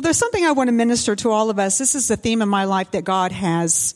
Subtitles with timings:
[0.00, 1.76] Well, there's something I want to minister to all of us.
[1.76, 3.94] This is the theme of my life that God has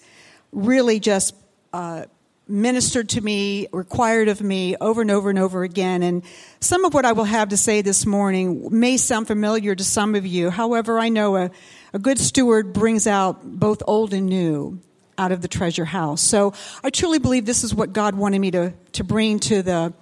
[0.53, 1.35] really just
[1.73, 2.05] uh,
[2.47, 6.03] ministered to me, required of me over and over and over again.
[6.03, 6.23] And
[6.61, 10.15] some of what I will have to say this morning may sound familiar to some
[10.15, 10.51] of you.
[10.51, 11.51] However, I know a,
[11.95, 14.79] a good steward brings out both old and new
[15.17, 16.21] out of the treasure house.
[16.21, 16.53] So
[16.83, 19.95] I truly believe this is what God wanted me to, to bring to the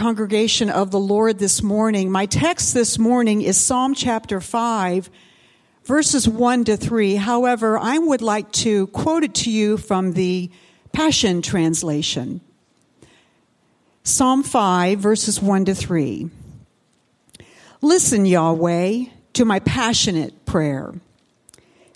[0.00, 2.10] congregation of the Lord this morning.
[2.10, 5.10] My text this morning is Psalm chapter 5,
[5.84, 7.16] verses 1 to 3.
[7.16, 10.50] However, I would like to quote it to you from the
[10.94, 12.40] Passion Translation.
[14.02, 16.30] Psalm 5, verses 1 to 3.
[17.82, 20.94] Listen, Yahweh, to my passionate prayer.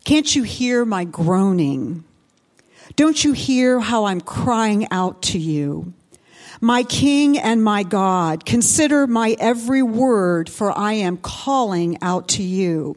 [0.05, 2.05] Can't you hear my groaning?
[2.97, 5.95] Don't you hear how I'm crying out to you?
[6.65, 12.43] My King and my God, consider my every word, for I am calling out to
[12.43, 12.97] you.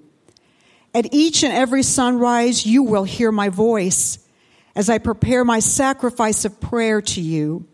[0.96, 4.20] At each and every sunrise, you will hear my voice
[4.74, 7.68] as I prepare my sacrifice of prayer to you.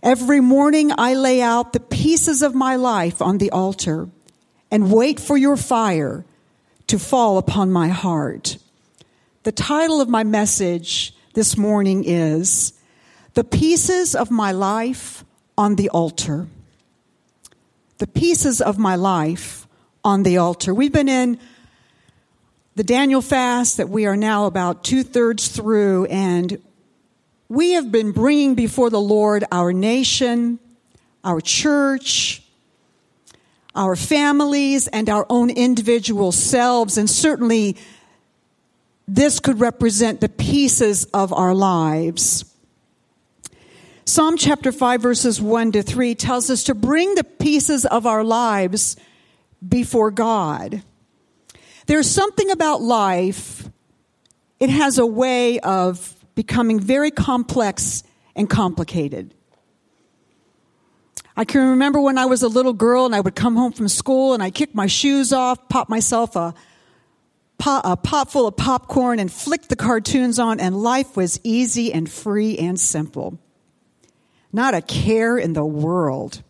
[0.00, 4.08] Every morning I lay out the pieces of my life on the altar
[4.70, 6.24] and wait for your fire
[6.86, 8.58] to fall upon my heart.
[9.42, 12.74] The title of my message this morning is
[13.34, 15.24] The Pieces of My Life
[15.56, 16.48] on the Altar.
[17.98, 19.68] The Pieces of My Life
[20.02, 20.74] on the Altar.
[20.74, 21.38] We've been in
[22.74, 26.60] the Daniel fast that we are now about two thirds through, and
[27.48, 30.58] we have been bringing before the Lord our nation,
[31.22, 32.42] our church,
[33.76, 37.76] our families, and our own individual selves, and certainly
[39.06, 42.49] this could represent the pieces of our lives.
[44.10, 48.24] Psalm chapter 5, verses 1 to 3 tells us to bring the pieces of our
[48.24, 48.96] lives
[49.66, 50.82] before God.
[51.86, 53.70] There's something about life,
[54.58, 58.02] it has a way of becoming very complex
[58.34, 59.32] and complicated.
[61.36, 63.86] I can remember when I was a little girl and I would come home from
[63.86, 66.52] school and I'd kick my shoes off, pop myself a
[67.58, 71.92] pot, a pot full of popcorn and flick the cartoons on, and life was easy
[71.92, 73.38] and free and simple.
[74.52, 76.42] Not a care in the world.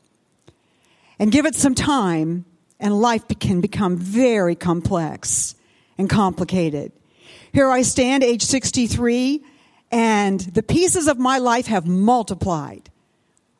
[1.18, 2.46] And give it some time,
[2.78, 5.54] and life can become very complex
[5.98, 6.92] and complicated.
[7.52, 9.44] Here I stand, age 63,
[9.92, 12.90] and the pieces of my life have multiplied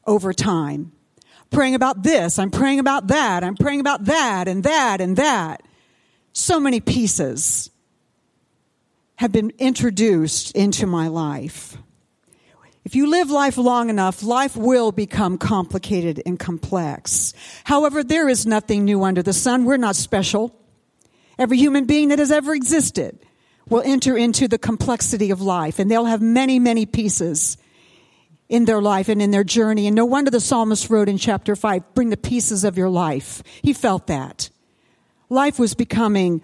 [0.07, 0.93] over time.
[1.51, 5.63] Praying about this, I'm praying about that, I'm praying about that and that and that.
[6.33, 7.71] So many pieces
[9.17, 11.77] have been introduced into my life.
[12.91, 17.33] If you live life long enough, life will become complicated and complex.
[17.63, 19.65] However, there is nothing new under the sun.
[19.65, 20.53] We're not special.
[21.39, 23.17] Every human being that has ever existed
[23.69, 27.59] will enter into the complexity of life, and they'll have many, many pieces
[28.49, 29.87] in their life and in their journey.
[29.87, 33.45] And no wonder the psalmist wrote in chapter 5 bring the pieces of your life.
[33.63, 34.51] He felt that.
[35.29, 36.43] Life was becoming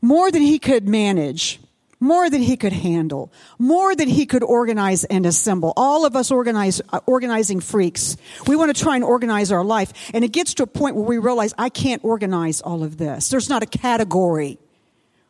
[0.00, 1.58] more than he could manage
[2.04, 5.72] more than he could handle, more than he could organize and assemble.
[5.74, 8.18] All of us organize, uh, organizing freaks.
[8.46, 9.92] We want to try and organize our life.
[10.12, 13.30] And it gets to a point where we realize I can't organize all of this.
[13.30, 14.58] There's not a category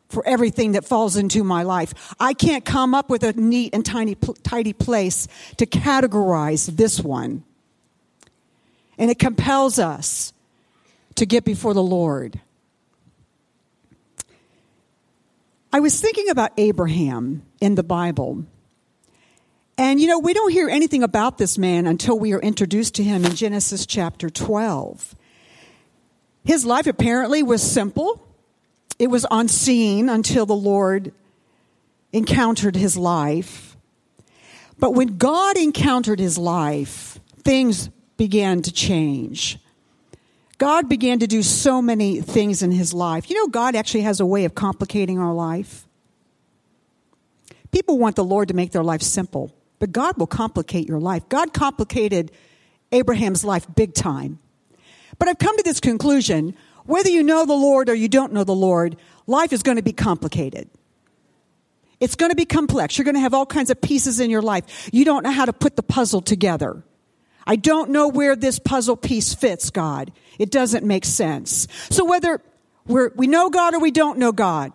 [0.09, 2.13] for everything that falls into my life.
[2.19, 7.45] I can't come up with a neat and tiny, tidy place to categorize this one.
[8.97, 10.33] And it compels us
[11.15, 12.41] to get before the Lord
[15.75, 18.45] I was thinking about Abraham in the Bible.
[19.77, 23.03] And you know, we don't hear anything about this man until we are introduced to
[23.03, 25.17] him in Genesis chapter 12.
[26.45, 28.25] His life apparently was simple.
[28.99, 31.11] It was unseen until the Lord
[32.13, 33.75] encountered his life.
[34.79, 39.59] But when God encountered his life, things began to change.
[40.57, 43.29] God began to do so many things in his life.
[43.29, 45.85] You know, God actually has a way of complicating our life.
[47.71, 51.27] People want the Lord to make their life simple, but God will complicate your life.
[51.27, 52.31] God complicated
[52.91, 54.39] Abraham's life big time.
[55.19, 56.55] But I've come to this conclusion
[56.85, 58.95] whether you know the Lord or you don't know the Lord,
[59.27, 60.69] life is going to be complicated.
[61.99, 62.97] It's going to be complex.
[62.97, 64.89] You're going to have all kinds of pieces in your life.
[64.93, 66.83] You don't know how to put the puzzle together.
[67.47, 70.11] I don't know where this puzzle piece fits, God.
[70.39, 71.67] It doesn't make sense.
[71.89, 72.41] So whether
[72.87, 74.71] we're, we know God or we don't know God,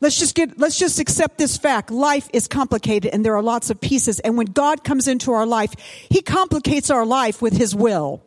[0.00, 1.90] let's just get, let's just accept this fact.
[1.90, 4.20] Life is complicated and there are lots of pieces.
[4.20, 5.74] And when God comes into our life,
[6.10, 8.22] He complicates our life with His will.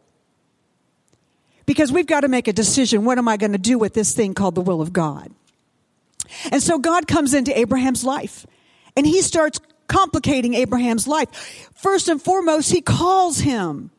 [1.66, 3.06] because we've got to make a decision.
[3.06, 5.32] What am I going to do with this thing called the will of God?
[6.52, 8.46] And so God comes into Abraham's life
[8.96, 11.30] and he starts complicating Abraham's life.
[11.76, 13.92] First and foremost, he calls him.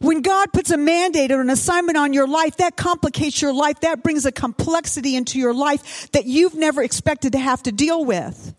[0.00, 3.80] When God puts a mandate or an assignment on your life, that complicates your life.
[3.80, 8.04] That brings a complexity into your life that you've never expected to have to deal
[8.04, 8.54] with.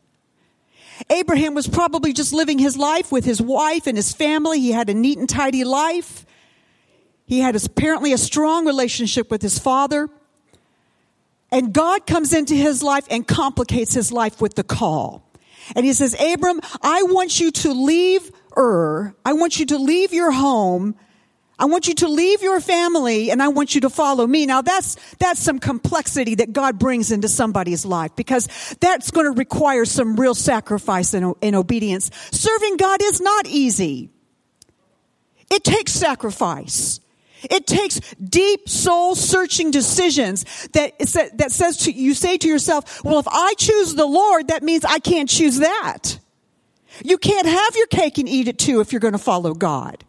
[1.09, 4.59] Abraham was probably just living his life with his wife and his family.
[4.59, 6.25] He had a neat and tidy life.
[7.25, 10.09] He had apparently a strong relationship with his father.
[11.51, 15.28] And God comes into his life and complicates his life with the call.
[15.75, 19.13] And he says, Abram, I want you to leave Ur.
[19.25, 20.95] I want you to leave your home.
[21.59, 24.45] I want you to leave your family and I want you to follow me.
[24.45, 28.47] Now that's, that's some complexity that God brings into somebody's life because
[28.79, 32.11] that's going to require some real sacrifice and, and obedience.
[32.31, 34.09] Serving God is not easy.
[35.51, 37.01] It takes sacrifice.
[37.43, 43.19] It takes deep soul searching decisions that, that says to, you say to yourself, well,
[43.19, 46.19] if I choose the Lord, that means I can't choose that.
[47.03, 50.03] You can't have your cake and eat it too if you're going to follow God.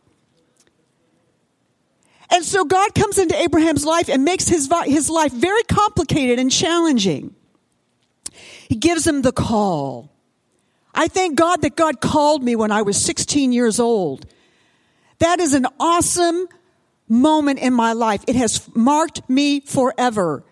[2.31, 6.51] And so God comes into Abraham's life and makes his, his life very complicated and
[6.51, 7.35] challenging.
[8.69, 10.11] He gives him the call.
[10.95, 14.27] I thank God that God called me when I was 16 years old.
[15.19, 16.49] That is an awesome
[17.11, 18.25] moment in my life.
[18.27, 20.45] It has marked me forever.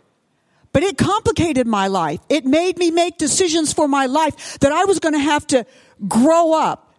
[0.72, 2.20] But it complicated my life.
[2.28, 5.64] It made me make decisions for my life that I was going to have to
[6.06, 6.94] grow up,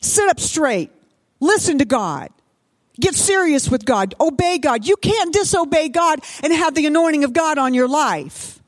[0.00, 0.90] sit up straight,
[1.38, 2.30] listen to God,
[2.98, 4.86] get serious with God, obey God.
[4.86, 8.60] You can't disobey God and have the anointing of God on your life.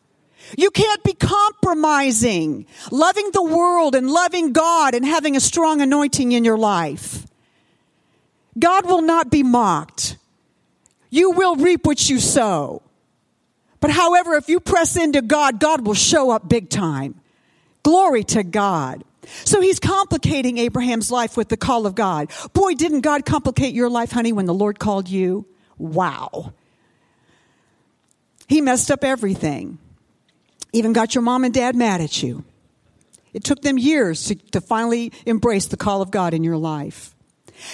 [0.56, 6.32] You can't be compromising, loving the world and loving God and having a strong anointing
[6.32, 7.26] in your life.
[8.58, 10.16] God will not be mocked.
[11.14, 12.82] You will reap what you sow.
[13.78, 17.20] But however, if you press into God, God will show up big time.
[17.84, 19.04] Glory to God.
[19.44, 22.32] So he's complicating Abraham's life with the call of God.
[22.52, 25.46] Boy, didn't God complicate your life, honey, when the Lord called you?
[25.78, 26.52] Wow.
[28.48, 29.78] He messed up everything.
[30.72, 32.44] Even got your mom and dad mad at you.
[33.32, 37.13] It took them years to, to finally embrace the call of God in your life.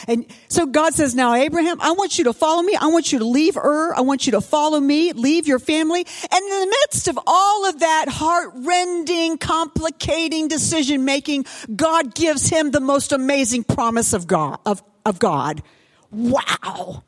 [0.06, 2.76] And so God says, now Abraham, I want you to follow me.
[2.76, 3.94] I want you to leave Ur.
[3.94, 6.06] I want you to follow me, leave your family.
[6.30, 12.70] And in the midst of all of that heart-rending, complicating decision making, God gives him
[12.70, 15.62] the most amazing promise of God, of, of God.
[16.10, 17.04] Wow.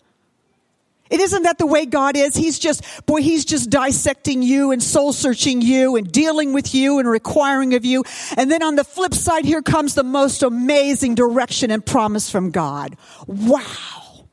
[1.12, 2.34] It isn't that the way God is.
[2.34, 6.98] He's just, boy, he's just dissecting you and soul searching you and dealing with you
[6.98, 8.02] and requiring of you.
[8.38, 12.50] And then on the flip side, here comes the most amazing direction and promise from
[12.50, 12.96] God.
[13.26, 14.26] Wow.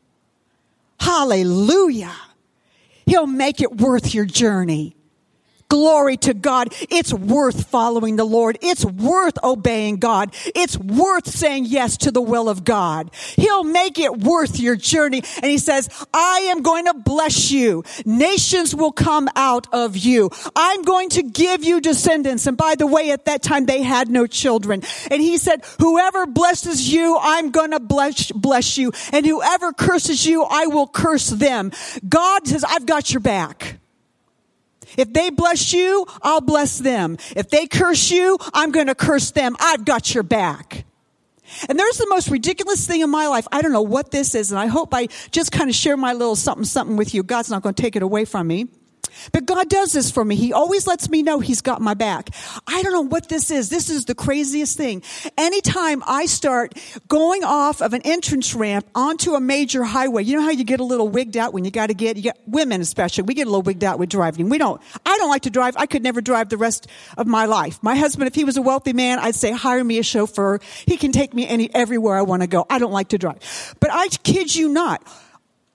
[1.02, 2.16] Hallelujah.
[3.06, 4.96] He'll make it worth your journey.
[5.70, 6.70] Glory to God.
[6.90, 8.58] It's worth following the Lord.
[8.62, 10.34] It's worth obeying God.
[10.56, 13.12] It's worth saying yes to the will of God.
[13.36, 15.22] He'll make it worth your journey.
[15.36, 17.84] And he says, I am going to bless you.
[18.04, 20.32] Nations will come out of you.
[20.56, 22.48] I'm going to give you descendants.
[22.48, 24.82] And by the way, at that time they had no children.
[25.12, 28.92] And he said, whoever blesses you, I'm going to bless, bless you.
[29.14, 31.72] And whoever curses you, I will curse them.
[32.08, 33.80] God says, I've got your back.
[34.98, 37.18] If they bless you, I'll bless them.
[37.36, 39.56] If they curse you, I'm going to curse them.
[39.60, 40.86] I've got your back.
[41.68, 43.48] And there's the most ridiculous thing in my life.
[43.52, 46.14] I don't know what this is, and I hope I just kind of share my
[46.14, 47.24] little something something with you.
[47.24, 48.68] God's not going to take it away from me.
[49.32, 50.36] But God does this for me.
[50.36, 52.30] He always lets me know He's got my back.
[52.68, 53.70] I don't know what this is.
[53.70, 55.04] This is the craziest thing.
[55.38, 60.44] Anytime I start going off of an entrance ramp onto a major highway, you know
[60.44, 63.24] how you get a little wigged out when you got to get, get, women especially,
[63.24, 64.50] we get a little wigged out with driving.
[64.50, 65.76] We don't, I don't like to drive.
[65.78, 66.88] I could never drive the rest
[67.18, 67.80] of my life.
[67.82, 70.60] My husband, if he was a wealthy man, I'd say hire me a chauffeur.
[70.86, 72.66] He can take me any, everywhere I want to go.
[72.70, 73.76] I don't like to drive.
[73.80, 75.04] But I kid you not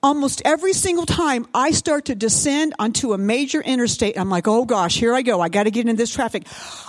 [0.05, 4.67] almost every single time I start to descend onto a major interstate, I'm like, oh
[4.67, 5.41] gosh, here I go.
[5.41, 6.47] I got to get in this traffic.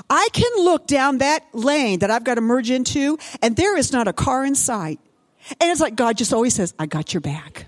[0.10, 3.93] I can look down that lane that I've got to merge into, and there is
[3.93, 5.00] not a car in sight.
[5.62, 7.67] And it's like God just always says, I got your back.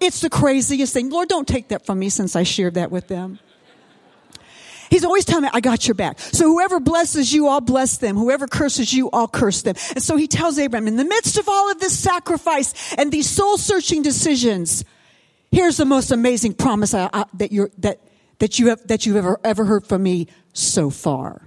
[0.00, 1.10] It's the craziest thing.
[1.10, 3.40] Lord, don't take that from me since I shared that with them.
[4.90, 6.18] He's always telling me, I got your back.
[6.18, 8.16] So whoever blesses you, I'll bless them.
[8.16, 9.76] Whoever curses you, I'll curse them.
[9.90, 13.28] And so he tells Abraham, in the midst of all of this sacrifice and these
[13.28, 14.84] soul searching decisions,
[15.50, 18.00] here's the most amazing promise I, I, that you're, that,
[18.38, 21.42] that you have, that you've ever, ever heard from me so far.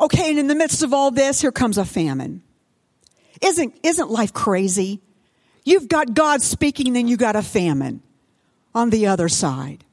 [0.00, 0.30] Okay.
[0.30, 2.42] And in the midst of all this, here comes a famine.
[3.40, 5.00] Isn't, isn't life crazy?
[5.64, 8.02] You've got God speaking, then you got a famine
[8.74, 9.83] on the other side.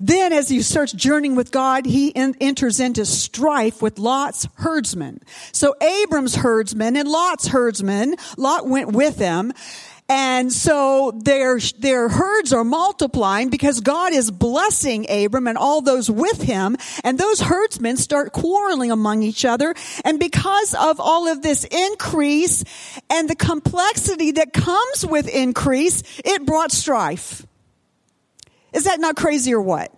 [0.00, 5.20] Then, as he starts journeying with God, he en- enters into strife with Lot's herdsmen.
[5.52, 9.52] So Abram's herdsmen and Lot's herdsmen, Lot went with them.
[10.08, 16.08] And so their, their herds are multiplying because God is blessing Abram and all those
[16.08, 16.76] with him.
[17.02, 19.74] And those herdsmen start quarreling among each other.
[20.04, 22.62] And because of all of this increase
[23.10, 27.44] and the complexity that comes with increase, it brought strife.
[28.72, 29.92] Is that not crazy or what?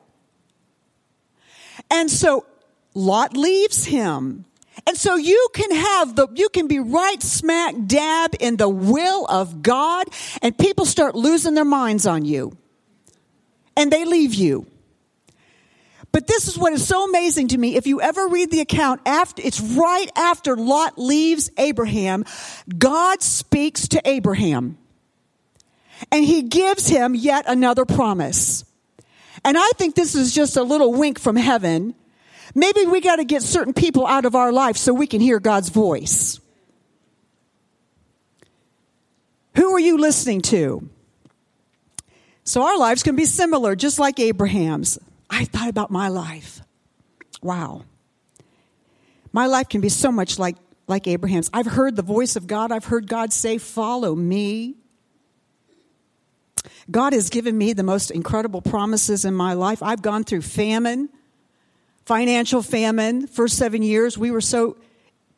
[1.90, 2.46] And so
[2.94, 4.44] Lot leaves him.
[4.86, 9.26] And so you can have the, you can be right smack dab in the will
[9.26, 10.06] of God
[10.40, 12.56] and people start losing their minds on you.
[13.76, 14.66] And they leave you.
[16.10, 17.76] But this is what is so amazing to me.
[17.76, 22.24] If you ever read the account after, it's right after Lot leaves Abraham,
[22.76, 24.78] God speaks to Abraham.
[26.12, 28.64] And he gives him yet another promise.
[29.44, 31.94] And I think this is just a little wink from heaven
[32.54, 35.38] Maybe we got to get certain people out of our life so we can hear
[35.38, 36.40] God's voice.
[39.54, 40.88] Who are you listening to?
[42.44, 44.98] So our lives can be similar, just like Abraham's.
[45.28, 46.60] I thought about my life.
[47.42, 47.84] Wow.
[49.32, 51.50] My life can be so much like, like Abraham's.
[51.52, 52.72] I've heard the voice of God.
[52.72, 54.76] I've heard God say, Follow me.
[56.90, 59.82] God has given me the most incredible promises in my life.
[59.82, 61.08] I've gone through famine
[62.08, 63.26] financial famine.
[63.26, 64.78] First seven years, we were so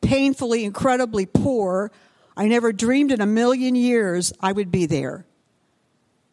[0.00, 1.90] painfully, incredibly poor.
[2.36, 5.26] I never dreamed in a million years I would be there.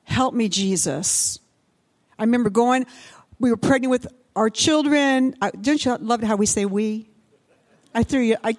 [0.03, 1.39] Help me, Jesus.
[2.19, 2.85] I remember going,
[3.39, 5.35] we were pregnant with our children.
[5.41, 7.09] I, Don't you love how we say we?
[7.97, 8.37] I threw you.
[8.43, 8.55] I,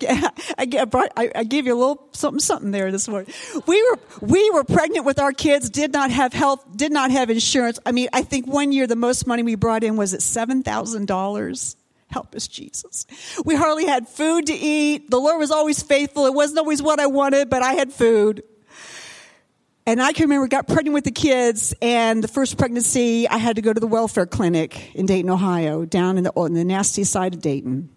[0.58, 3.32] I, brought, I, I gave you a little something, something there this morning.
[3.68, 7.30] We were, we were pregnant with our kids, did not have health, did not have
[7.30, 7.78] insurance.
[7.86, 11.76] I mean, I think one year the most money we brought in was at $7,000.
[12.10, 13.06] Help us, Jesus.
[13.44, 15.08] We hardly had food to eat.
[15.08, 16.26] The Lord was always faithful.
[16.26, 18.42] It wasn't always what I wanted, but I had food.
[19.86, 23.54] And I can remember got pregnant with the kids and the first pregnancy, I had
[23.54, 27.04] to go to the welfare clinic in Dayton, Ohio, down in the, in the nasty
[27.04, 27.90] side of Dayton.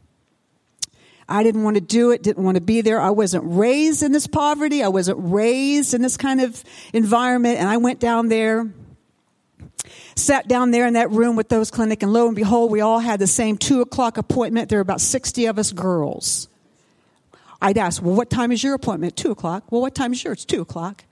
[1.31, 2.99] I didn't want to do it, didn't want to be there.
[2.99, 4.83] I wasn't raised in this poverty.
[4.83, 6.61] I wasn't raised in this kind of
[6.91, 7.57] environment.
[7.57, 8.69] And I went down there,
[10.15, 12.99] sat down there in that room with those clinic, and lo and behold, we all
[12.99, 14.67] had the same two o'clock appointment.
[14.67, 16.49] There were about 60 of us girls.
[17.61, 19.15] I'd ask, well, what time is your appointment?
[19.15, 19.71] Two o'clock.
[19.71, 20.39] Well, what time is yours?
[20.39, 21.05] It's two o'clock.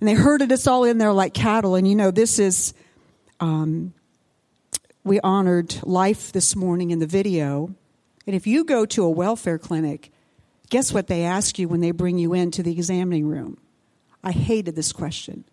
[0.00, 1.76] And they herded us all in there like cattle.
[1.76, 2.74] And you know, this is,
[3.38, 3.92] um,
[5.04, 7.72] we honored life this morning in the video.
[8.26, 10.10] And if you go to a welfare clinic,
[10.70, 13.58] guess what they ask you when they bring you into the examining room?
[14.24, 15.44] I hated this question.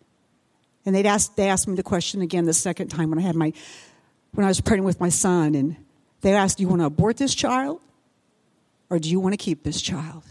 [0.86, 3.36] And they'd ask, they asked me the question again the second time when I had
[3.36, 3.54] my,
[4.34, 5.56] when I was pregnant with my son.
[5.56, 5.76] And
[6.22, 7.80] they asked, do you want to abort this child?
[8.90, 10.24] Or do you want to keep this child?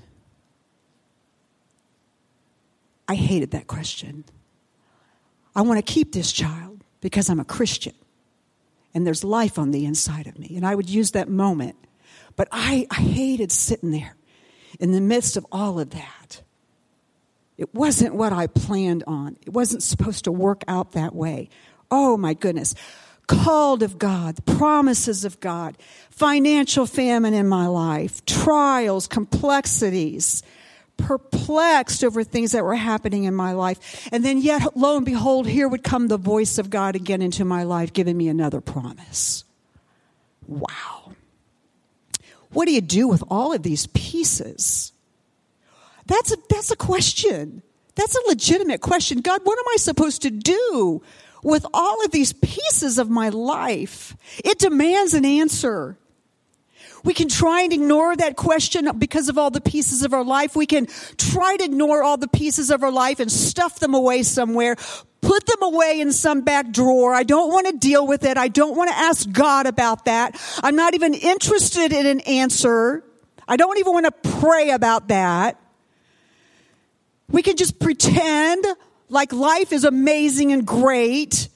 [3.09, 4.25] I hated that question.
[5.55, 7.95] I want to keep this child because I'm a Christian
[8.95, 10.55] and there's life on the inside of me.
[10.57, 11.77] And I would use that moment
[12.37, 14.17] but I, I hated sitting there
[14.81, 16.43] in the midst of all of that.
[17.59, 19.37] It wasn't what I planned on.
[19.47, 21.49] It wasn't supposed to work out that way.
[21.91, 22.75] Oh my goodness.
[23.29, 25.77] Called of God, promises of God,
[26.11, 30.43] financial famine in my life, trials, complexities,
[30.97, 34.09] perplexed over things that were happening in my life.
[34.13, 37.45] And then, yet, lo and behold, here would come the voice of God again into
[37.45, 39.45] my life, giving me another promise.
[40.47, 41.02] Wow.
[42.53, 44.93] What do you do with all of these pieces?
[46.07, 47.63] That's a, that's a question.
[47.95, 49.21] That's a legitimate question.
[49.21, 51.03] God, what am I supposed to do
[51.43, 54.17] with all of these pieces of my life?
[54.45, 55.99] It demands an answer.
[57.05, 60.55] We can try and ignore that question because of all the pieces of our life.
[60.55, 64.23] We can try to ignore all the pieces of our life and stuff them away
[64.23, 64.77] somewhere,
[65.21, 67.15] put them away in some back drawer.
[67.15, 68.37] I don't want to deal with it.
[68.37, 70.41] I don't want to ask God about that.
[70.63, 73.05] I'm not even interested in an answer.
[73.49, 75.59] I don't even want to pray about that.
[77.29, 78.65] We can just pretend
[79.09, 81.49] like life is amazing and great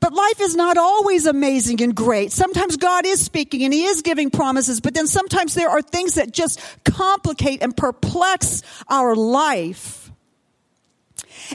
[0.00, 2.32] but life is not always amazing and great.
[2.32, 6.14] Sometimes God is speaking and He is giving promises, but then sometimes there are things
[6.14, 10.10] that just complicate and perplex our life.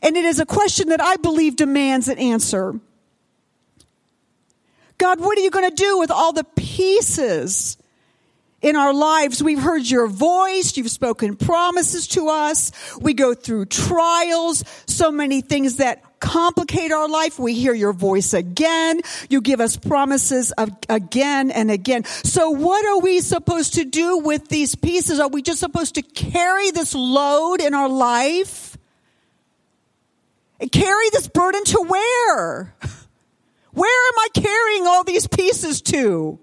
[0.01, 2.79] And it is a question that I believe demands an answer.
[4.97, 7.77] God, what are you going to do with all the pieces
[8.63, 10.77] in our lives, we've heard your voice.
[10.77, 12.71] You've spoken promises to us.
[12.99, 17.37] We go through trials, so many things that complicate our life.
[17.37, 19.01] We hear your voice again.
[19.29, 22.05] You give us promises of, again and again.
[22.05, 25.19] So what are we supposed to do with these pieces?
[25.19, 28.77] Are we just supposed to carry this load in our life?
[30.61, 32.73] And carry this burden to where?
[33.73, 36.39] Where am I carrying all these pieces to?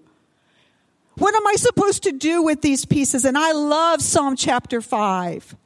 [1.14, 3.25] What am I supposed to do with these pieces?
[3.25, 5.56] And I love Psalm chapter 5.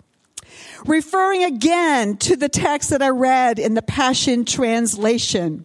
[0.87, 5.65] Referring again to the text that I read in the Passion Translation.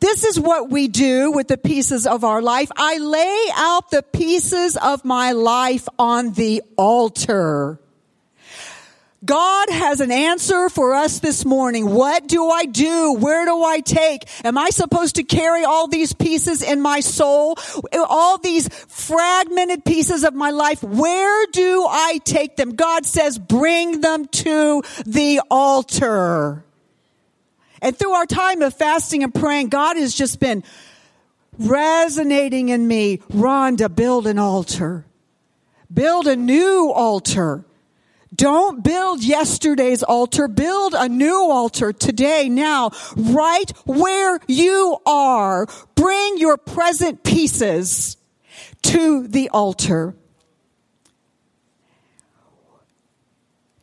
[0.00, 2.70] This is what we do with the pieces of our life.
[2.76, 7.80] I lay out the pieces of my life on the altar.
[9.26, 11.90] God has an answer for us this morning.
[11.90, 13.14] What do I do?
[13.14, 14.24] Where do I take?
[14.44, 17.58] Am I supposed to carry all these pieces in my soul?
[17.92, 20.80] All these fragmented pieces of my life?
[20.82, 22.76] Where do I take them?
[22.76, 26.64] God says, bring them to the altar.
[27.82, 30.62] And through our time of fasting and praying, God has just been
[31.58, 33.18] resonating in me.
[33.32, 35.04] Rhonda, build an altar.
[35.92, 37.64] Build a new altar.
[38.34, 40.48] Don't build yesterday's altar.
[40.48, 45.66] Build a new altar today, now, right where you are.
[45.94, 48.16] Bring your present pieces
[48.82, 50.14] to the altar.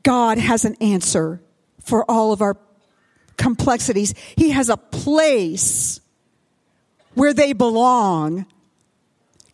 [0.04, 1.42] God has an answer
[1.82, 2.58] for all of our
[3.38, 4.14] complexities.
[4.36, 6.02] He has a place
[7.14, 8.46] where they belong.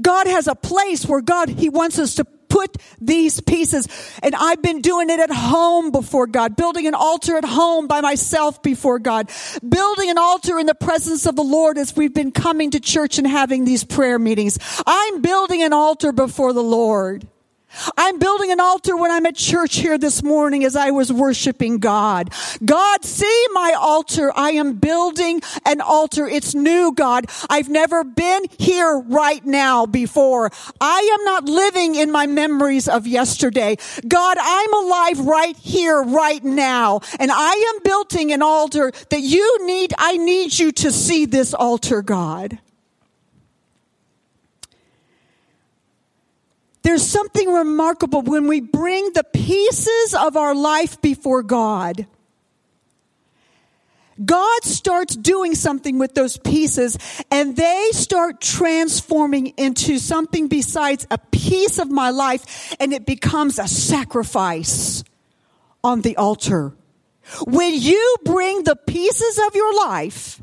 [0.01, 2.25] God has a place where God, He wants us to
[2.59, 3.87] put these pieces.
[4.21, 8.01] And I've been doing it at home before God, building an altar at home by
[8.01, 9.31] myself before God,
[9.67, 13.17] building an altar in the presence of the Lord as we've been coming to church
[13.17, 14.59] and having these prayer meetings.
[14.85, 17.27] I'm building an altar before the Lord.
[17.97, 21.79] I'm building an altar when I'm at church here this morning as I was worshiping
[21.79, 22.33] God.
[22.63, 24.31] God, see my altar.
[24.35, 26.27] I am building an altar.
[26.27, 27.25] It's new, God.
[27.49, 30.51] I've never been here right now before.
[30.81, 33.77] I am not living in my memories of yesterday.
[34.07, 37.01] God, I'm alive right here, right now.
[37.19, 41.53] And I am building an altar that you need, I need you to see this
[41.53, 42.59] altar, God.
[46.89, 52.07] There's something remarkable when we bring the pieces of our life before God.
[54.25, 56.97] God starts doing something with those pieces
[57.29, 63.59] and they start transforming into something besides a piece of my life and it becomes
[63.59, 65.03] a sacrifice
[65.83, 66.73] on the altar.
[67.45, 70.41] When you bring the pieces of your life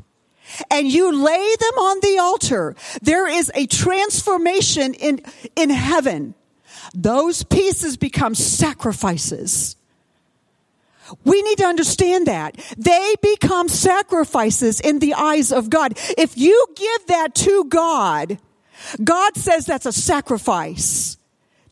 [0.71, 5.21] and you lay them on the altar, there is a transformation in,
[5.55, 6.35] in heaven.
[6.93, 9.75] Those pieces become sacrifices.
[11.23, 12.57] We need to understand that.
[12.77, 15.93] They become sacrifices in the eyes of God.
[16.17, 18.37] If you give that to God,
[19.03, 21.17] God says that's a sacrifice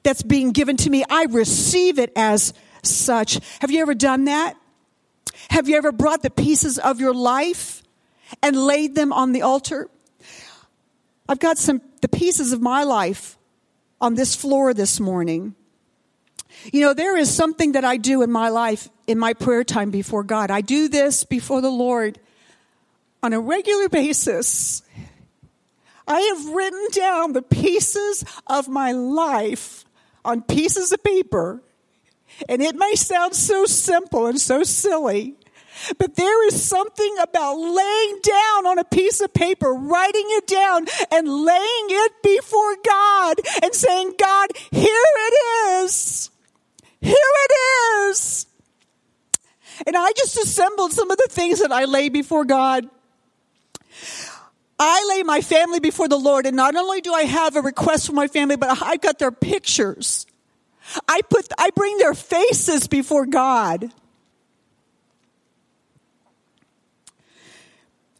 [0.04, 1.04] that's being given to me.
[1.10, 3.40] I receive it as such.
[3.60, 4.56] Have you ever done that?
[5.50, 7.84] Have you ever brought the pieces of your life
[8.42, 9.90] and laid them on the altar.
[11.28, 13.38] I've got some, the pieces of my life
[14.00, 15.56] on this floor this morning.
[16.72, 19.92] You know, there is something that I do in my life, in my prayer time
[19.92, 20.52] before God.
[20.52, 22.20] I do this before the Lord
[23.22, 24.82] on a regular basis.
[26.08, 29.86] I have written down the pieces of my life
[30.24, 31.64] on pieces of paper.
[32.50, 35.36] And it may sound so simple and so silly,
[35.98, 40.86] but there is something about laying down on a piece of paper, writing it down
[41.12, 46.30] and laying it before God and saying, God, here it is.
[47.02, 47.52] Here it
[48.10, 48.48] is.
[49.86, 52.90] And I just assembled some of the things that I lay before God.
[54.78, 58.08] I lay my family before the Lord, and not only do I have a request
[58.08, 60.26] for my family, but I've got their pictures.
[61.08, 63.92] I put, I bring their faces before God.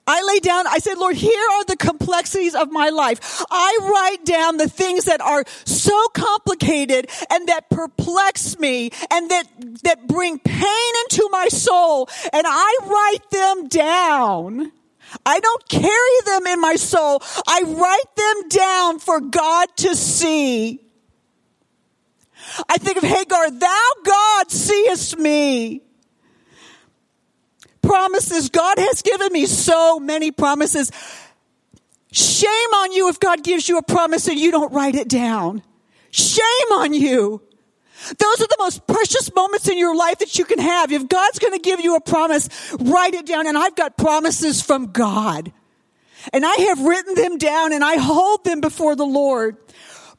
[0.08, 3.44] I lay down, I said, Lord, here are the complexities of my life.
[3.50, 9.48] I write down the things that are so complicated and that perplex me and that,
[9.84, 12.08] that bring pain into my soul.
[12.32, 14.72] And I write them down.
[15.26, 17.22] I don't carry them in my soul.
[17.48, 20.82] I write them down for God to see.
[22.70, 25.85] I think of Hagar, thou God seest me
[27.86, 28.50] promises.
[28.50, 30.92] God has given me so many promises.
[32.12, 35.64] Shame on you if God gives you a promise and you don't write it down.
[36.12, 37.42] Shame on you.
[38.08, 40.92] Those are the most precious moments in your life that you can have.
[40.92, 43.48] If God's going to give you a promise, write it down.
[43.48, 45.52] And I've got promises from God.
[46.34, 49.58] And I have written them down and I hold them before the Lord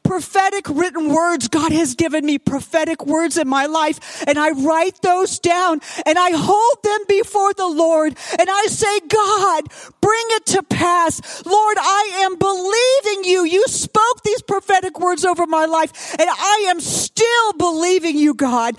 [0.07, 1.49] prophetic written words.
[1.49, 6.17] God has given me prophetic words in my life and I write those down and
[6.17, 9.63] I hold them before the Lord and I say, God,
[9.99, 11.45] bring it to pass.
[11.45, 13.43] Lord, I am believing you.
[13.43, 18.77] You spoke these prophetic words over my life and I am still believing you, God.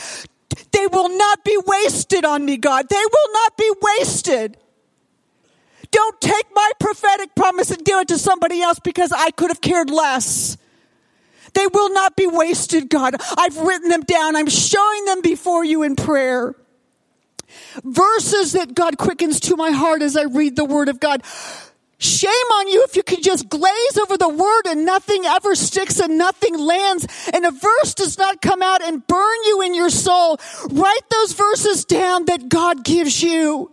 [0.73, 2.89] They will not be wasted on me, God.
[2.89, 4.57] They will not be wasted.
[5.91, 9.61] Don't take my prophetic promise and give it to somebody else because I could have
[9.61, 10.57] cared less.
[11.55, 13.17] They will not be wasted, God.
[13.37, 14.37] I've written them down.
[14.37, 16.55] I'm showing them before you in prayer.
[17.83, 21.23] Verses that God quickens to my heart as I read the word of God.
[22.01, 25.99] Shame on you if you can just glaze over the word and nothing ever sticks
[25.99, 29.91] and nothing lands and a verse does not come out and burn you in your
[29.91, 30.39] soul.
[30.71, 33.73] Write those verses down that God gives you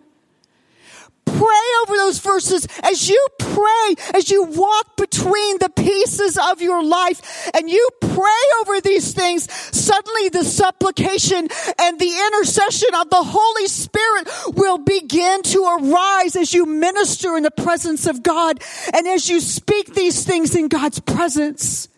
[1.37, 6.83] pray over those verses as you pray, as you walk between the pieces of your
[6.83, 11.47] life and you pray over these things, suddenly the supplication
[11.79, 17.43] and the intercession of the Holy Spirit will begin to arise as you minister in
[17.43, 18.61] the presence of God
[18.93, 21.89] and as you speak these things in God's presence.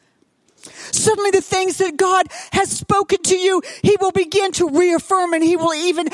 [0.91, 5.43] Suddenly the things that God has spoken to you, He will begin to reaffirm and
[5.43, 6.10] He will even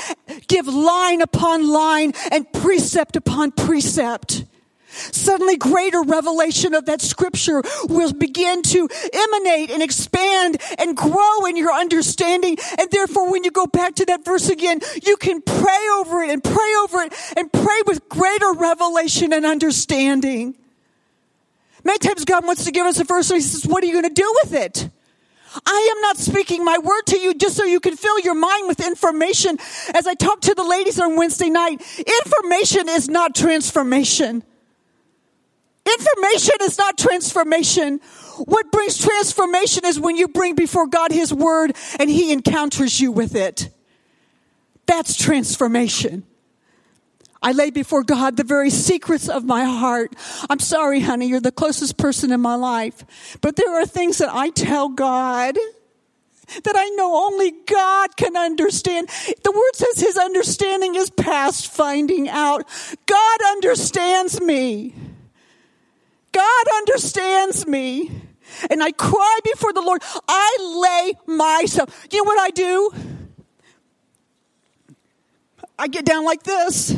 [0.47, 4.45] give line upon line and precept upon precept.
[4.93, 11.57] Suddenly greater revelation of that scripture will begin to emanate and expand and grow in
[11.57, 12.57] your understanding.
[12.77, 16.29] And therefore, when you go back to that verse again, you can pray over it
[16.29, 20.55] and pray over it and pray with greater revelation and understanding.
[21.83, 23.93] Many times God wants to give us a verse and He says, What are you
[23.93, 24.89] going to do with it?
[25.65, 28.67] I am not speaking my word to you just so you can fill your mind
[28.67, 29.57] with information.
[29.93, 34.43] As I talked to the ladies on Wednesday night, information is not transformation.
[35.85, 37.99] Information is not transformation.
[38.45, 43.11] What brings transformation is when you bring before God His word and He encounters you
[43.11, 43.69] with it.
[44.85, 46.23] That's transformation.
[47.43, 50.15] I lay before God the very secrets of my heart.
[50.49, 53.37] I'm sorry, honey, you're the closest person in my life.
[53.41, 55.57] But there are things that I tell God
[56.63, 59.09] that I know only God can understand.
[59.43, 62.67] The word says his understanding is past finding out.
[63.05, 64.95] God understands me.
[66.31, 68.11] God understands me.
[68.69, 70.01] And I cry before the Lord.
[70.27, 72.07] I lay myself.
[72.11, 72.91] You know what I do?
[75.77, 76.95] I get down like this.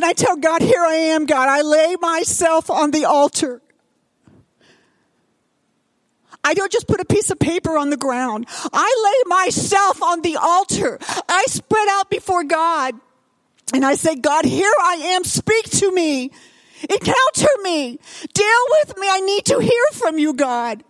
[0.00, 1.46] And I tell God, here I am, God.
[1.50, 3.60] I lay myself on the altar.
[6.42, 8.46] I don't just put a piece of paper on the ground.
[8.72, 10.98] I lay myself on the altar.
[11.28, 12.94] I spread out before God.
[13.74, 15.22] And I say, God, here I am.
[15.22, 16.30] Speak to me.
[16.88, 17.98] Encounter me.
[18.32, 19.06] Deal with me.
[19.06, 20.82] I need to hear from you, God.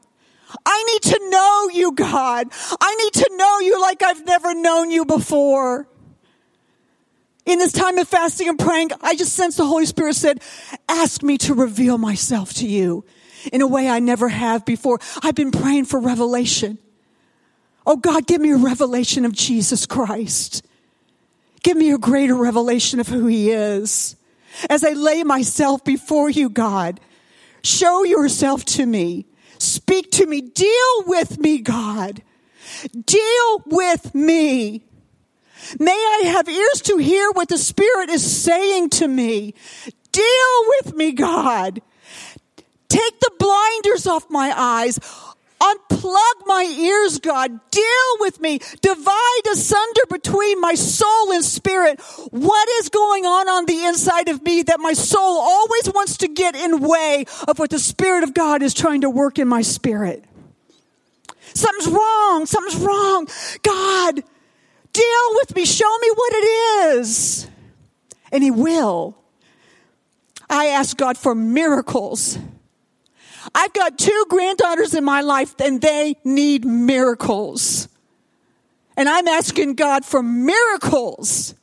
[0.65, 2.47] I need to know you, God.
[2.81, 5.89] I need to know you like I've never known you before
[7.47, 10.43] in this time of fasting and praying, I just sensed the Holy Spirit said,
[10.89, 13.05] ask me to reveal myself to you
[13.53, 14.99] in a way I never have before.
[15.23, 16.79] I've been praying for revelation.
[17.87, 20.67] Oh God, give me a revelation of Jesus Christ.
[21.63, 24.17] Give me a greater revelation of who he is.
[24.69, 27.01] As I lay myself before you, God,
[27.63, 29.27] show yourself to me.
[29.59, 30.41] Speak to me.
[30.41, 32.23] Deal with me, God.
[33.05, 34.85] Deal with me.
[35.79, 39.55] May I have ears to hear what the Spirit is saying to me.
[40.13, 41.81] Deal with me, God.
[42.89, 44.99] Take the blinders off my eyes.
[45.61, 47.61] Unplug my ears, God.
[47.71, 48.61] Deal with me.
[48.81, 52.01] Divide asunder between my soul and spirit.
[52.31, 56.29] What is going on on the inside of me that my soul always wants to
[56.29, 59.61] get in way of what the Spirit of God is trying to work in my
[59.61, 60.25] spirit?
[61.55, 62.47] Something's wrong.
[62.47, 63.29] Something's wrong.
[63.63, 64.25] God,
[64.93, 65.65] Deal with me.
[65.65, 66.47] Show me what it
[66.97, 67.49] is.
[68.33, 69.17] And He will.
[70.49, 72.39] I ask God for miracles.
[73.55, 77.89] I've got two granddaughters in my life and they need miracles.
[78.97, 81.55] And I'm asking God for miracles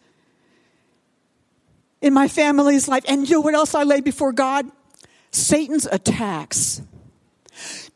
[2.01, 3.03] in my family's life.
[3.07, 4.65] And you know what else I lay before God?
[5.31, 6.81] Satan's attacks.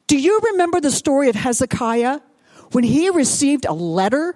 [0.07, 2.19] Do you remember the story of Hezekiah
[2.71, 4.35] when he received a letter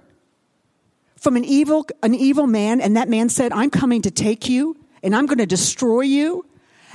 [1.19, 4.75] from an evil, an evil man, and that man said, I'm coming to take you,
[5.01, 6.45] and I'm going to destroy you,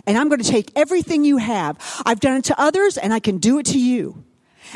[0.06, 2.02] and I'm going to take everything you have.
[2.04, 4.24] I've done it to others, and I can do it to you.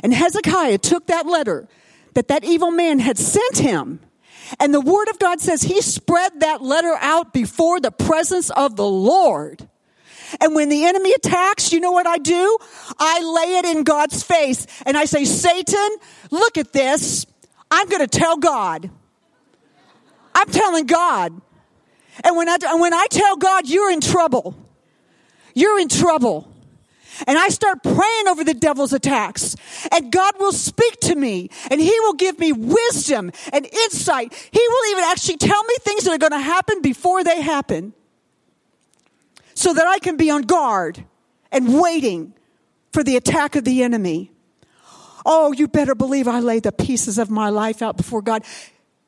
[0.02, 1.68] And Hezekiah took that letter
[2.14, 4.00] that that evil man had sent him.
[4.60, 8.76] And the word of God says he spread that letter out before the presence of
[8.76, 9.68] the Lord.
[10.40, 12.58] And when the enemy attacks, you know what I do?
[12.98, 15.96] I lay it in God's face and I say, Satan,
[16.30, 17.26] look at this.
[17.70, 18.90] I'm going to tell God.
[20.34, 21.40] I'm telling God.
[22.22, 24.56] And when I, when I tell God, you're in trouble.
[25.54, 26.50] You're in trouble.
[27.26, 29.56] And I start praying over the devil's attacks.
[29.92, 34.32] And God will speak to me and he will give me wisdom and insight.
[34.50, 37.92] He will even actually tell me things that are going to happen before they happen
[39.54, 41.04] so that I can be on guard
[41.52, 42.34] and waiting
[42.92, 44.32] for the attack of the enemy.
[45.24, 48.44] Oh, you better believe I lay the pieces of my life out before God.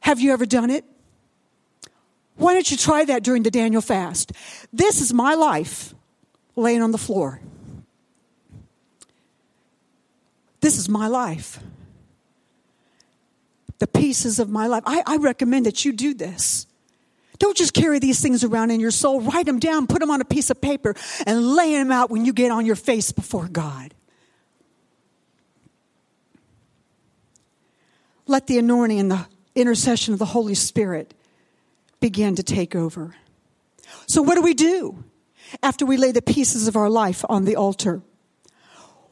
[0.01, 0.85] Have you ever done it?
[2.37, 4.33] Why don't you try that during the Daniel fast?
[4.73, 5.95] This is my life
[6.55, 7.41] laying on the floor.
[10.61, 11.61] This is my life.
[13.79, 14.83] The pieces of my life.
[14.87, 16.67] I, I, recommend that you do this.
[17.39, 19.21] Don't just carry these things around in your soul.
[19.21, 20.95] Write them down, put them on a piece of paper,
[21.27, 23.95] and lay them out when you get on your face before God.
[28.27, 31.15] Let the anointing and the intercession of the Holy Spirit
[32.01, 33.15] begin to take over.
[34.07, 35.05] So, what do we do
[35.63, 38.03] after we lay the pieces of our life on the altar?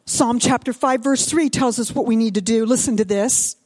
[0.06, 2.66] Psalm chapter 5 verse 3 tells us what we need to do.
[2.66, 3.56] Listen to this.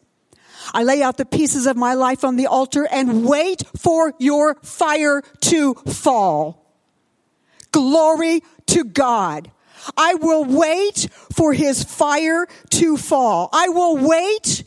[0.72, 4.54] I lay out the pieces of my life on the altar and wait for your
[4.56, 6.64] fire to fall.
[7.72, 9.50] Glory to God.
[9.96, 13.48] I will wait for his fire to fall.
[13.52, 14.64] I will wait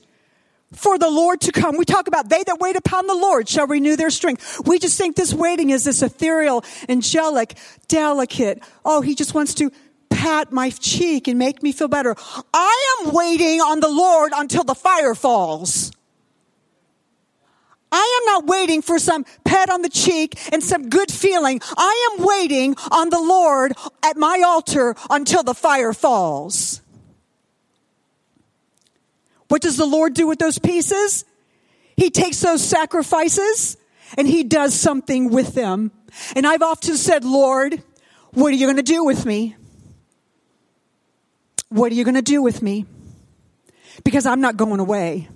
[0.81, 1.77] for the Lord to come.
[1.77, 4.61] We talk about they that wait upon the Lord shall renew their strength.
[4.65, 7.55] We just think this waiting is this ethereal, angelic,
[7.87, 8.63] delicate.
[8.83, 9.71] Oh, he just wants to
[10.09, 12.15] pat my cheek and make me feel better.
[12.53, 15.91] I am waiting on the Lord until the fire falls.
[17.91, 21.59] I am not waiting for some pat on the cheek and some good feeling.
[21.77, 26.81] I am waiting on the Lord at my altar until the fire falls.
[29.51, 31.25] What does the Lord do with those pieces?
[31.97, 33.75] He takes those sacrifices
[34.17, 35.91] and he does something with them.
[36.37, 37.83] And I've often said, Lord,
[38.31, 39.57] what are you going to do with me?
[41.67, 42.85] What are you going to do with me?
[44.05, 45.27] Because I'm not going away.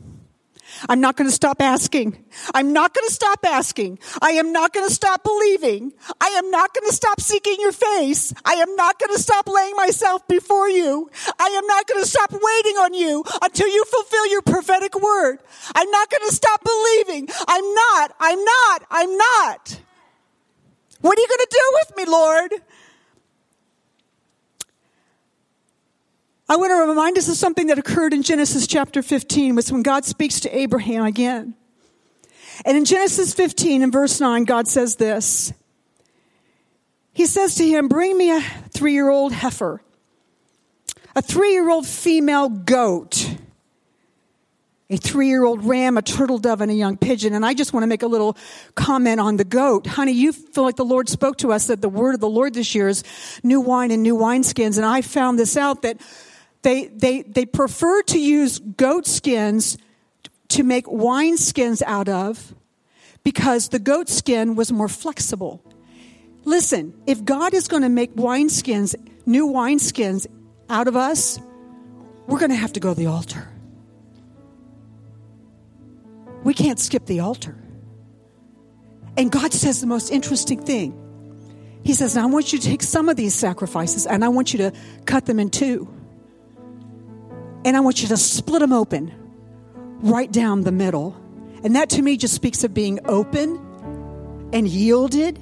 [0.89, 2.23] I'm not going to stop asking.
[2.53, 3.99] I'm not going to stop asking.
[4.21, 5.93] I am not going to stop believing.
[6.21, 8.33] I am not going to stop seeking your face.
[8.43, 11.09] I am not going to stop laying myself before you.
[11.39, 15.39] I am not going to stop waiting on you until you fulfill your prophetic word.
[15.75, 17.29] I'm not going to stop believing.
[17.47, 18.15] I'm not.
[18.19, 18.83] I'm not.
[18.91, 19.81] I'm not.
[21.01, 22.53] What are you going to do with me, Lord?
[26.47, 29.81] I want to remind us of something that occurred in Genesis chapter 15, was when
[29.81, 31.55] God speaks to Abraham again.
[32.63, 35.53] And in Genesis 15 and verse 9, God says this.
[37.13, 39.81] He says to him, Bring me a three year old heifer,
[41.15, 43.27] a three year old female goat,
[44.89, 47.33] a three year old ram, a turtle dove, and a young pigeon.
[47.33, 48.37] And I just want to make a little
[48.75, 49.87] comment on the goat.
[49.87, 52.53] Honey, you feel like the Lord spoke to us that the word of the Lord
[52.53, 53.03] this year is
[53.41, 54.77] new wine and new wineskins.
[54.77, 55.99] And I found this out that
[56.65, 59.77] they, they, they prefer to use goat skins
[60.47, 62.55] to make wine skins out of
[63.23, 65.63] because the goat skin was more flexible.
[66.43, 68.95] Listen, if God is going to make wine skins,
[69.27, 70.25] new wine skins
[70.67, 71.39] out of us,
[72.25, 73.47] we're going to have to go to the altar.
[76.43, 77.55] We can't skip the altar.
[79.17, 80.99] And God says the most interesting thing.
[81.83, 84.57] He says, I want you to take some of these sacrifices and I want you
[84.57, 84.71] to
[85.05, 85.87] cut them in two.
[87.65, 89.11] And I want you to split them open
[90.01, 91.17] right down the middle.
[91.63, 95.41] And that to me just speaks of being open and yielded.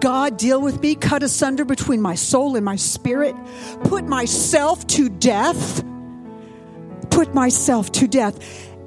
[0.00, 3.34] God, deal with me, cut asunder between my soul and my spirit,
[3.84, 5.82] put myself to death.
[7.10, 8.38] Put myself to death.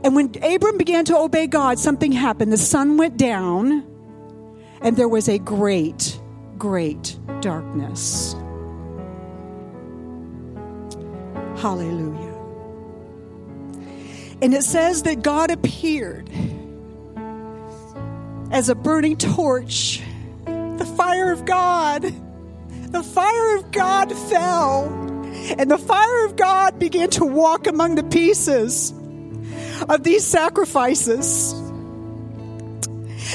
[0.03, 2.51] And when Abram began to obey God, something happened.
[2.53, 3.83] The sun went down,
[4.81, 6.19] and there was a great,
[6.57, 8.35] great darkness.
[11.61, 12.33] Hallelujah.
[14.41, 16.27] And it says that God appeared
[18.49, 20.01] as a burning torch.
[20.45, 24.85] The fire of God, the fire of God fell.
[25.59, 28.91] And the fire of God began to walk among the pieces
[29.87, 31.51] of these sacrifices.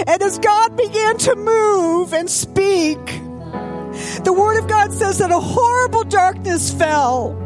[0.05, 2.99] And as God began to move and speak,
[4.25, 7.46] the Word of God says that a horrible darkness fell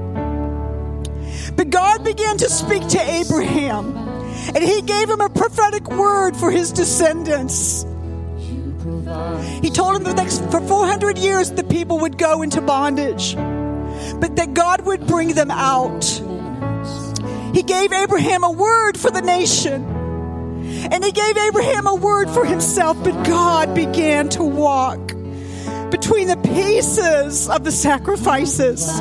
[1.61, 6.51] But God began to speak to Abraham, and he gave him a prophetic word for
[6.51, 7.83] his descendants.
[9.61, 14.37] He told him that next, for 400 years the people would go into bondage, but
[14.37, 16.03] that God would bring them out.
[17.53, 19.85] He gave Abraham a word for the nation,
[20.91, 25.13] and he gave Abraham a word for himself, but God began to walk
[25.91, 28.99] between the pieces of the sacrifices.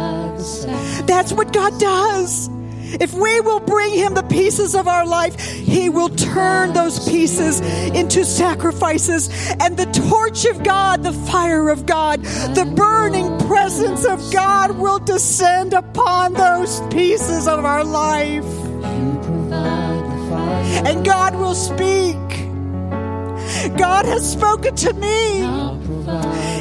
[1.05, 2.49] That's what God does.
[2.91, 7.61] If we will bring him the pieces of our life, he will turn those pieces
[7.93, 9.29] into sacrifices.
[9.59, 14.99] And the torch of God, the fire of God, the burning presence of God will
[14.99, 18.45] descend upon those pieces of our life.
[20.85, 22.48] And God will speak.
[23.77, 25.39] God has spoken to me.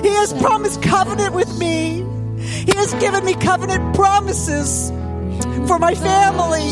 [0.03, 2.05] He has promised covenant with me.
[2.39, 4.91] He has given me covenant promises
[5.69, 6.71] for my family.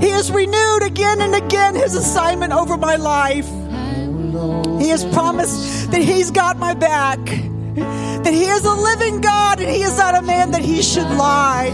[0.00, 3.48] He has renewed again and again his assignment over my life.
[4.80, 9.70] He has promised that he's got my back, that he is a living God and
[9.70, 11.70] he is not a man that he should lie,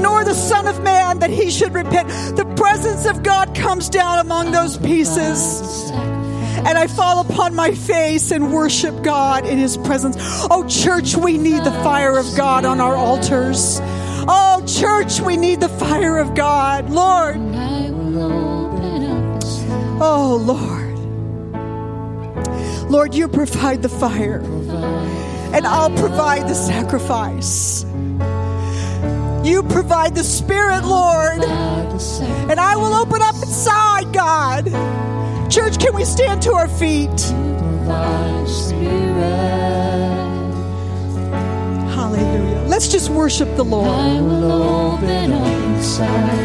[0.00, 2.08] nor the Son of Man that he should repent.
[2.36, 8.30] The presence of God comes down among those pieces and I fall upon my face
[8.30, 10.16] and worship God in His presence.
[10.50, 13.78] Oh, church, we need the fire of God on our altars.
[13.82, 16.90] Oh, church, we need the fire of God.
[16.90, 17.36] Lord.
[20.02, 20.98] Oh, Lord.
[22.90, 24.40] Lord, you provide the fire,
[25.54, 27.86] and I'll provide the sacrifice.
[29.42, 34.66] You provide the Spirit, Lord, and I will open up inside, God.
[35.50, 37.08] Church, can we stand to our feet?
[41.88, 42.66] Hallelujah.
[42.68, 43.88] Let's just worship the Lord.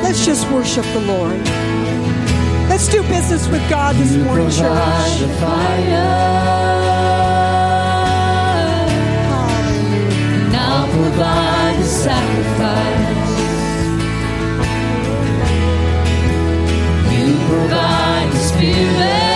[0.03, 1.39] Let's just worship the Lord.
[2.69, 4.59] Let's do business with God this morning, church.
[10.51, 11.54] Now provide the
[12.05, 13.31] sacrifice.
[17.11, 19.34] You provide the spirit.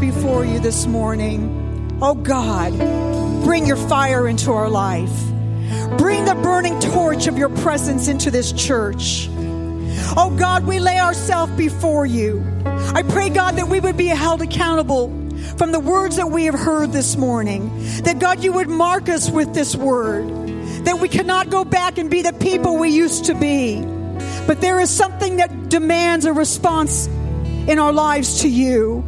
[0.00, 2.72] Before you this morning, oh God,
[3.44, 5.12] bring your fire into our life.
[5.98, 9.28] Bring the burning torch of your presence into this church.
[10.16, 12.42] Oh God, we lay ourselves before you.
[12.64, 15.08] I pray, God, that we would be held accountable
[15.58, 17.70] from the words that we have heard this morning.
[18.04, 20.28] That God, you would mark us with this word.
[20.86, 23.82] That we cannot go back and be the people we used to be.
[24.46, 29.04] But there is something that demands a response in our lives to you.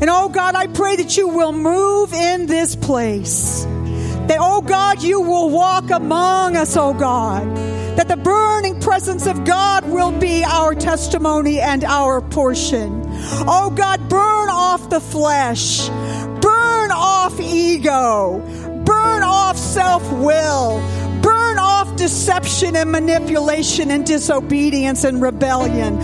[0.00, 3.64] And oh God, I pray that you will move in this place.
[3.64, 7.56] That, oh God, you will walk among us, oh God.
[7.96, 13.02] That the burning presence of God will be our testimony and our portion.
[13.48, 18.40] Oh God, burn off the flesh, burn off ego,
[18.84, 20.78] burn off self will,
[21.22, 25.98] burn off deception and manipulation and disobedience and rebellion.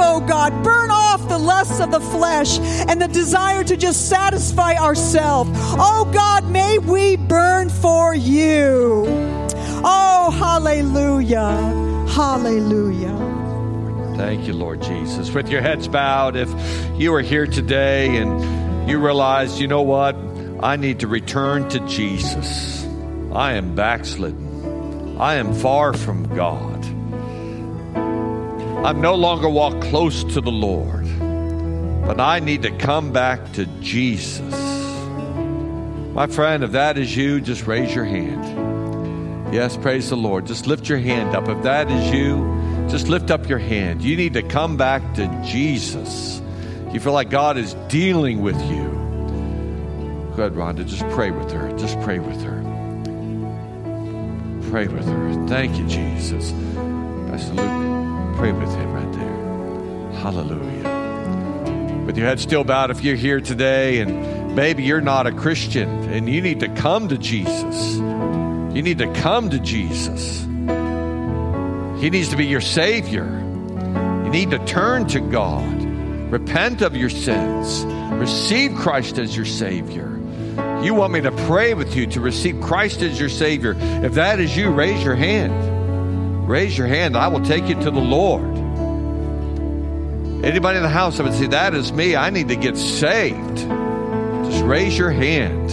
[0.00, 0.62] Oh God.
[0.62, 5.50] Burn off the lusts of the flesh and the desire to just satisfy ourselves.
[5.54, 9.04] Oh God, may we burn for you.
[9.84, 12.06] Oh, hallelujah.
[12.08, 13.16] Hallelujah.
[14.16, 15.30] Thank you, Lord Jesus.
[15.30, 16.48] With your heads bowed, if
[16.98, 20.16] you are here today and you realize, you know what?
[20.60, 22.84] I need to return to Jesus.
[23.32, 25.18] I am backslidden.
[25.20, 26.77] I am far from God.
[28.84, 31.04] I'm no longer walk close to the Lord,
[32.06, 34.54] but I need to come back to Jesus.
[36.14, 39.54] My friend, if that is you, just raise your hand.
[39.54, 40.46] Yes, praise the Lord.
[40.46, 41.48] Just lift your hand up.
[41.48, 44.02] If that is you, just lift up your hand.
[44.02, 46.40] You need to come back to Jesus.
[46.92, 48.88] You feel like God is dealing with you.
[50.36, 50.86] Go ahead, Rhonda.
[50.86, 51.76] Just pray with her.
[51.78, 52.62] Just pray with her.
[54.70, 55.46] Pray with her.
[55.48, 56.52] Thank you, Jesus.
[57.30, 57.87] Pastor Luke,
[58.38, 60.20] pray with him right there.
[60.20, 62.04] Hallelujah.
[62.06, 65.88] With your head still bowed, if you're here today and maybe you're not a Christian
[66.04, 70.42] and you need to come to Jesus, you need to come to Jesus.
[72.00, 73.24] He needs to be your Savior.
[73.24, 75.82] You need to turn to God,
[76.30, 77.84] repent of your sins,
[78.20, 80.16] receive Christ as your Savior.
[80.84, 83.74] You want me to pray with you to receive Christ as your Savior.
[84.04, 85.67] If that is you, raise your hand.
[86.48, 87.14] Raise your hand.
[87.14, 88.56] I will take you to the Lord.
[90.42, 92.16] Anybody in the house, I would say, That is me.
[92.16, 93.58] I need to get saved.
[93.58, 95.72] Just raise your hand.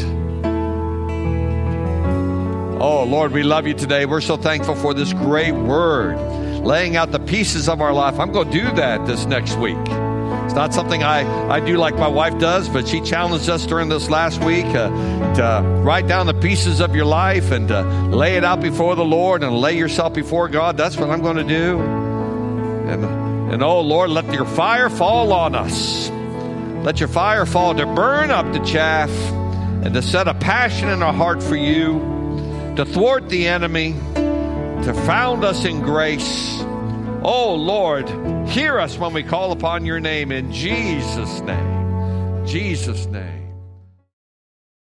[2.82, 4.06] Oh, Lord, we love you today.
[4.06, 6.18] We're so thankful for this great word,
[6.60, 8.20] laying out the pieces of our life.
[8.20, 9.78] I'm going to do that this next week.
[10.46, 13.90] It's not something I, I do like my wife does, but she challenged us during
[13.90, 18.38] this last week uh, to write down the pieces of your life and uh, lay
[18.38, 20.78] it out before the Lord and lay yourself before God.
[20.78, 21.80] That's what I'm going to do.
[21.80, 23.06] And,
[23.54, 26.10] and oh, Lord, let your fire fall on us.
[26.86, 31.02] Let your fire fall to burn up the chaff and to set a passion in
[31.02, 32.16] our heart for you
[32.76, 36.65] to thwart the enemy, to found us in grace.
[37.28, 38.08] Oh Lord,
[38.48, 42.46] hear us when we call upon your name in Jesus' name.
[42.46, 43.45] Jesus' name.